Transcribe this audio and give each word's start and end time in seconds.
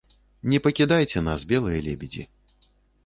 Не 0.53 0.59
пакідайце 0.67 1.23
нас, 1.27 1.45
белыя 1.53 1.85
лебедзі. 1.89 2.27